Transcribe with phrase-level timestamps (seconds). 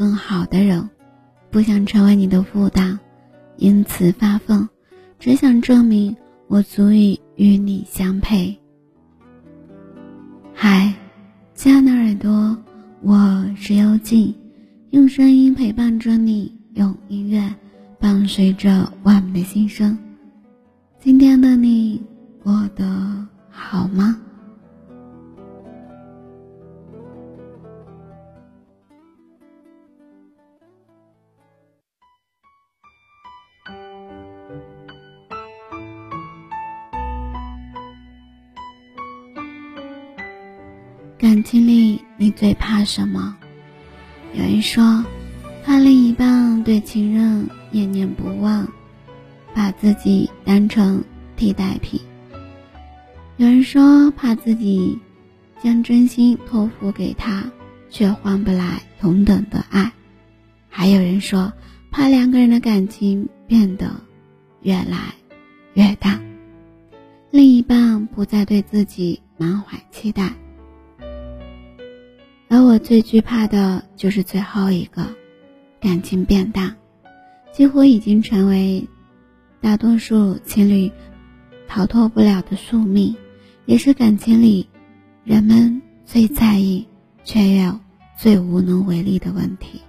[0.00, 0.88] 更好的人，
[1.50, 2.98] 不想成为你的负担，
[3.58, 4.66] 因此发疯，
[5.18, 6.16] 只想证明
[6.48, 8.58] 我足以与你相配。
[10.54, 10.90] 嗨，
[11.52, 12.56] 亲爱的耳朵，
[13.02, 14.34] 我是幽静，
[14.88, 17.54] 用声音陪伴着你，用音乐
[17.98, 19.98] 伴随着我们的心声。
[20.98, 22.00] 今天的你
[22.42, 24.18] 过得好吗？
[41.20, 43.36] 感情里你最怕什么？
[44.32, 45.04] 有人说，
[45.62, 48.66] 怕另一半对情人念念不忘，
[49.54, 51.04] 把自己当成
[51.36, 52.00] 替代品。
[53.36, 54.98] 有人说，怕自己
[55.62, 57.44] 将真心托付给他，
[57.90, 59.92] 却换不来同等的爱。
[60.70, 61.52] 还有人说，
[61.90, 63.94] 怕两个人的感情变得
[64.62, 65.14] 越来
[65.74, 66.18] 越淡，
[67.30, 70.32] 另一半不再对自己满怀期待。
[72.52, 75.06] 而我最惧怕的就是最后一个，
[75.80, 76.76] 感情变淡，
[77.52, 78.84] 几乎已经成为
[79.60, 80.90] 大多数情侣
[81.68, 83.14] 逃脱不了的宿命，
[83.66, 84.68] 也是感情里
[85.22, 86.84] 人们最在意
[87.22, 87.78] 却又
[88.18, 89.80] 最无能为力的问题。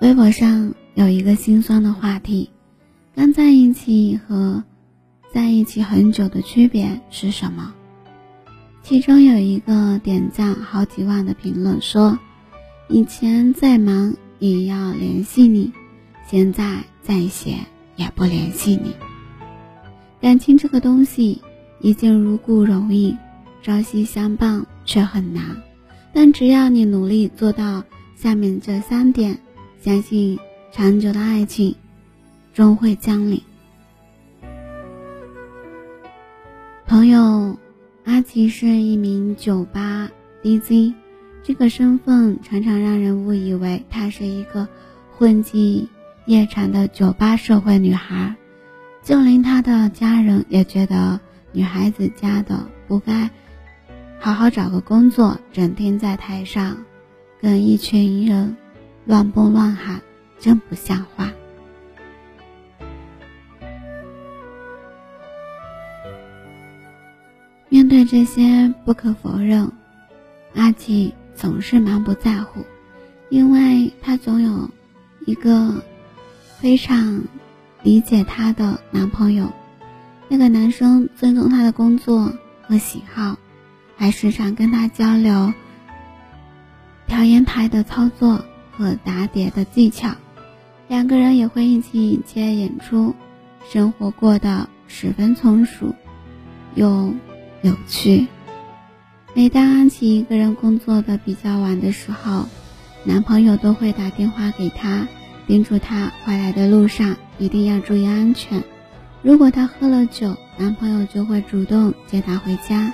[0.00, 2.50] 微博上有一个心酸的话题：
[3.14, 4.60] 刚在一起和。
[5.34, 7.74] 在一起很久的区别是什么？
[8.84, 12.16] 其中有一个点赞好几万的评论说
[12.88, 15.72] ：“以前再忙也要联系你，
[16.24, 17.58] 现在再闲
[17.96, 18.94] 也不联系你。”
[20.22, 21.42] 感情这个东西，
[21.80, 23.16] 一见如故容易，
[23.60, 25.44] 朝夕相伴却很难。
[26.12, 27.82] 但只要你努力做到
[28.14, 29.36] 下面这三点，
[29.80, 30.38] 相信
[30.70, 31.74] 长久的爱情
[32.52, 33.42] 终会降临。
[36.94, 37.58] 朋友
[38.04, 40.08] 阿奇是一名酒吧
[40.44, 40.94] DJ，
[41.42, 44.68] 这个身份常常让人误以为她是一个
[45.10, 45.88] 混迹
[46.26, 48.36] 夜场的酒吧社会女孩，
[49.02, 51.18] 就连她的家人也觉得
[51.50, 53.28] 女孩子家的不该
[54.20, 56.76] 好好找个工作，整天在台上
[57.40, 58.56] 跟一群人
[59.04, 60.00] 乱蹦乱喊，
[60.38, 61.32] 真不像话。
[67.94, 69.70] 对这些，不可否认，
[70.56, 72.64] 阿奇总是蛮不在乎，
[73.28, 74.68] 因为她总有
[75.26, 75.80] 一个
[76.58, 77.22] 非常
[77.84, 79.52] 理解她的男朋友。
[80.26, 83.38] 那个男生尊重她的工作和喜好，
[83.96, 85.54] 还时常跟她交流
[87.06, 90.10] 调音台的操作和打碟的技巧，
[90.88, 93.14] 两个人也会一起接演出，
[93.70, 95.94] 生活过得十分从属，
[96.74, 97.14] 又。
[97.64, 98.26] 有趣。
[99.32, 102.46] 每当安琪一个人工作的比较晚的时候，
[103.04, 105.08] 男朋友都会打电话给她，
[105.46, 108.62] 叮嘱她回来的路上一定要注意安全。
[109.22, 112.92] 如果她喝了酒，男朋友就会主动接她回家。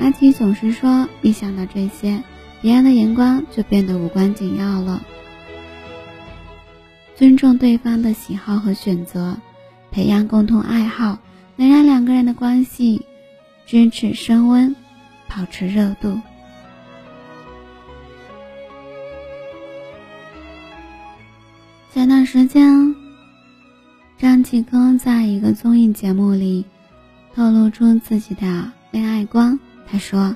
[0.00, 2.20] 阿琪总是说，一想到这些，
[2.60, 5.00] 别人的眼光就变得无关紧要了。
[7.14, 9.36] 尊重对方的喜好和选择，
[9.92, 11.20] 培养共同爱好，
[11.54, 13.06] 能让两个人的关系。
[13.68, 14.74] 支持升温，
[15.28, 16.18] 保持热度。
[21.92, 22.96] 前段时间，
[24.16, 26.64] 张继科在一个综艺节目里
[27.34, 29.60] 透露出自己的恋爱观。
[29.86, 30.34] 他说，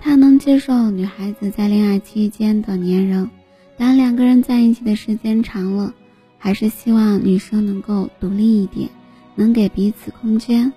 [0.00, 3.28] 他能接受女孩子在恋爱期间的粘人，
[3.76, 5.92] 但两个人在一起的时间长了，
[6.38, 8.88] 还是希望女生能够独立一点，
[9.34, 10.72] 能给彼此空间。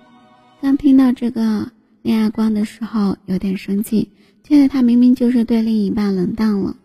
[0.60, 1.70] 当听到这个。
[2.06, 4.08] 恋爱观的时候有点生气，
[4.44, 6.76] 觉得他明明就是对另一半冷淡了，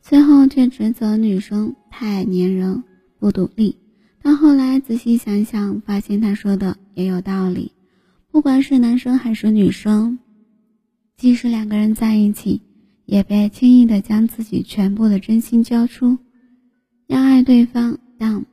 [0.00, 2.84] 最后却指责女生太粘人
[3.18, 3.76] 不独立。
[4.22, 7.72] 但后来仔细想想，发现他说的也有道理。
[8.30, 10.20] 不管是男生还是女生，
[11.16, 12.62] 即使两个人在一起，
[13.06, 16.16] 也别轻易的将自己全部的真心交出，
[17.08, 18.46] 要爱对方，但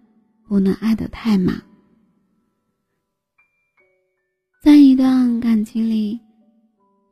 [0.47, 1.61] 不能爱得太满。
[4.61, 6.19] 在一段感情里，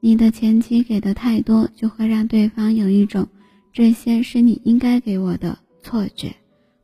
[0.02, 3.28] 你的前期给的太多，就会让对方有一种
[3.74, 6.32] 这些是你应该给我的错觉。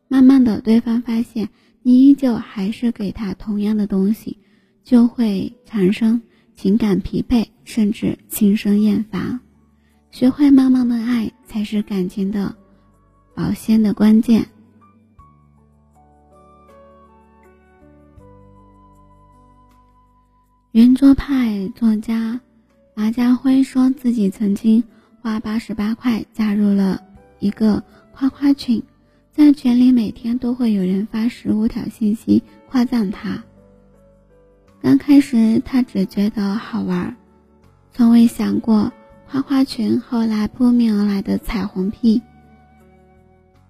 [0.08, 1.48] 慢慢的，对方发现
[1.84, 4.40] 你依旧还是给他同样的东西，
[4.84, 6.20] 就会产生
[6.56, 9.40] 情感疲惫，甚至心生厌烦。
[10.10, 12.56] 学会慢慢的爱，才是感情的
[13.36, 14.44] 保鲜的关键。
[20.76, 22.38] 圆桌派作家
[22.96, 24.84] 马家辉说自己曾经
[25.22, 27.02] 花八十八块加入了
[27.40, 27.82] 一个
[28.12, 28.84] 夸夸群，
[29.32, 33.42] 在群里每天都会有人发十五条信息夸赞他。
[34.82, 37.16] 刚开始他只觉得好玩，
[37.94, 38.92] 从未想过
[39.30, 42.22] 夸夸群后来扑面而来的彩虹屁，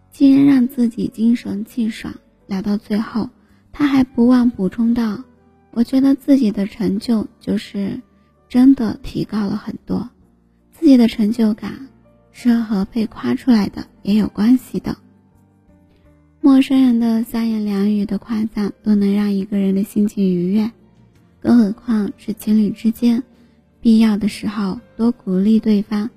[0.09, 2.11] 竟然让自己精神气爽。
[2.47, 3.29] 聊到最后，
[3.71, 5.23] 他还不忘补充道。
[5.75, 8.01] 我觉得自己的成就就是
[8.47, 10.09] 真的提高了很多，
[10.71, 11.89] 自己的成就感
[12.31, 14.95] 是和被夸出来的也有关系的。
[16.39, 20.71] 陌生人的三言两语的夸赞都能让一个人的心情愉悦，
[21.41, 23.21] 更何况是情侣之间，
[23.81, 26.09] 必要的时候多鼓励对方，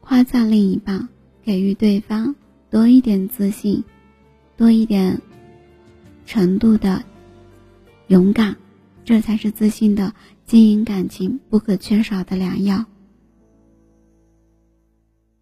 [0.00, 1.08] 夸赞另一半，
[1.44, 2.34] 给予对方
[2.68, 3.84] 多一点自信，
[4.56, 5.20] 多一点
[6.26, 7.04] 程度的
[8.08, 8.56] 勇敢。
[9.08, 10.12] 这才是自信的
[10.44, 12.84] 经营感情不可缺少的良药。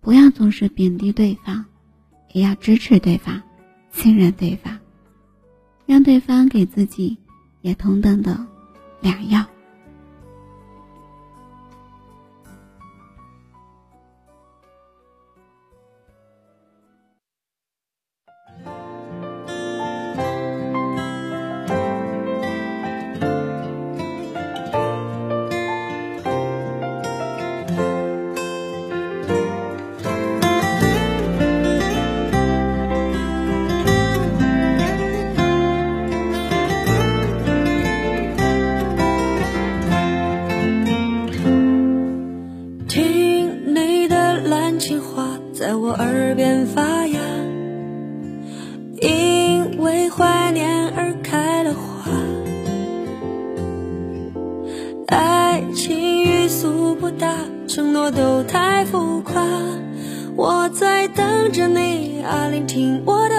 [0.00, 1.64] 不要总是贬低对方，
[2.32, 3.42] 也要支持对方，
[3.90, 4.78] 信任对方，
[5.84, 7.18] 让对方给自己
[7.60, 8.46] 也同等的
[9.00, 9.44] 良药。
[45.66, 47.20] 在我耳边发芽
[49.02, 52.12] 因为怀念而开了花
[55.08, 57.34] 爱情欲速不达
[57.66, 59.42] 承诺都太浮夸
[60.36, 63.35] 我在等着你啊聆听我的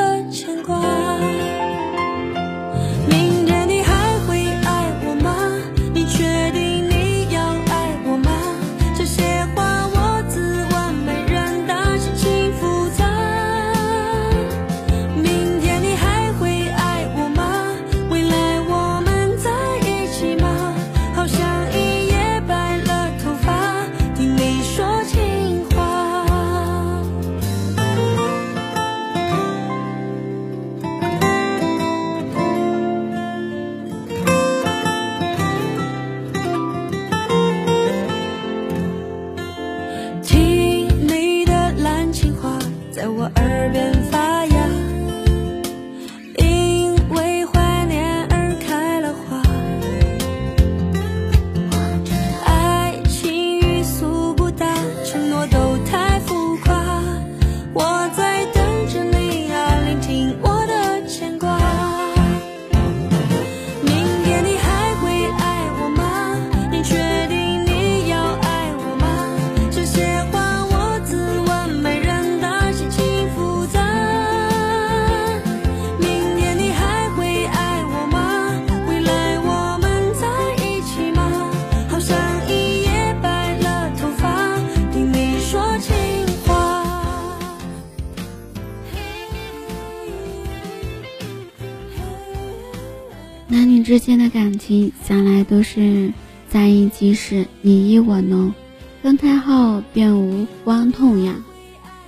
[93.88, 96.12] 之间的感情向来都是
[96.50, 98.54] 在一起时你依我浓，
[99.02, 101.42] 分开后便无关痛痒。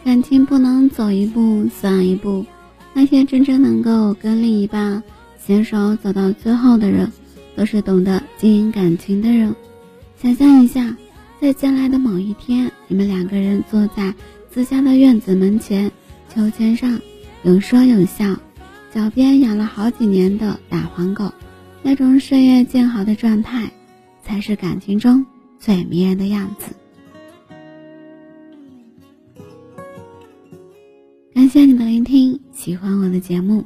[0.03, 2.45] 感情不能走一步算一步，
[2.93, 5.01] 那些真正能够跟另一半
[5.37, 7.13] 携手走到最后的人，
[7.55, 9.55] 都是懂得经营感情的人。
[10.21, 10.97] 想象一下，
[11.39, 14.13] 在将来的某一天，你们两个人坐在
[14.51, 15.89] 自家的院子门前
[16.27, 16.99] 秋千上，
[17.43, 18.35] 有说有笑，
[18.93, 21.31] 脚边养了好几年的大黄狗。
[21.81, 23.71] 那种岁月静好的状态，
[24.21, 25.25] 才是感情中
[25.57, 26.75] 最迷人的样子。
[31.33, 33.63] 感谢你的聆听，喜欢我的节目，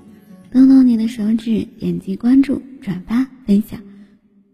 [0.51, 3.79] 动动你的手指，点击关注、转发、分享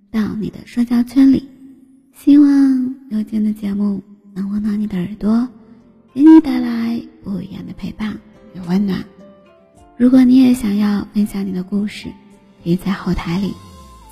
[0.09, 1.47] 到你的社交圈里。
[2.13, 4.01] 希望有见的节目
[4.33, 5.47] 能温暖你的耳朵，
[6.13, 8.17] 给你带来不一样的陪伴
[8.55, 9.03] 与温暖。
[9.95, 12.07] 如果你也想要分享你的故事。
[12.63, 13.53] 也在后台里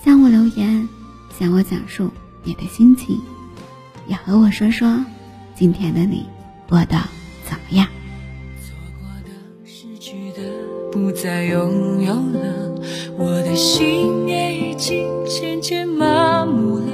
[0.03, 0.87] 向我留言
[1.37, 2.09] 向我讲述
[2.43, 3.19] 你的心情
[4.07, 5.03] 也和我说说
[5.55, 6.25] 今天的你
[6.69, 6.97] 过得
[7.45, 7.87] 怎么样。
[8.61, 10.41] 错过的失去的
[10.91, 12.75] 不再拥有了
[13.17, 16.85] 我的心也已经渐渐麻木了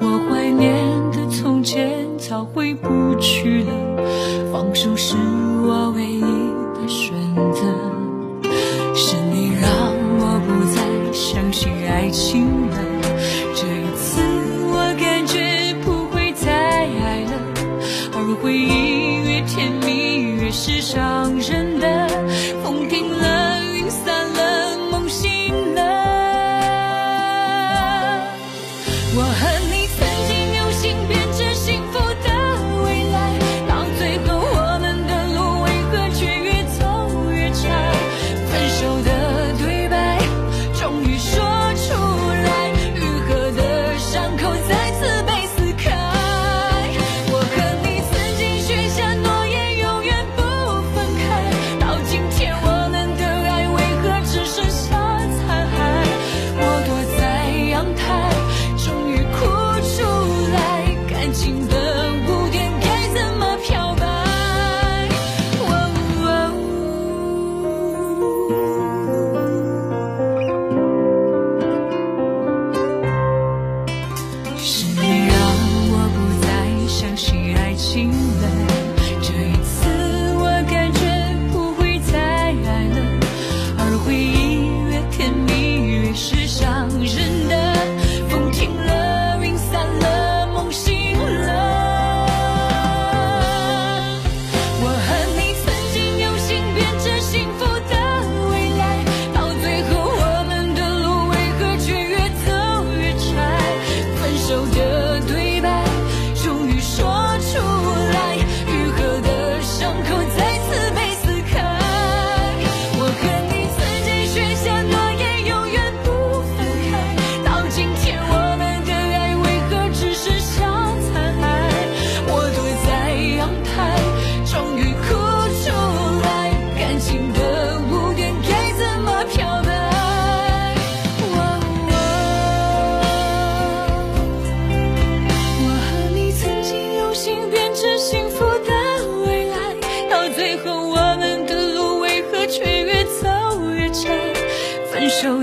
[0.00, 5.14] 我怀念的从前早回不去了放手时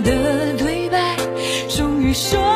[0.01, 1.17] 的对白
[1.69, 2.52] 终于说。